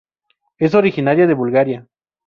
[0.57, 1.87] Es originaria de Bulgaria.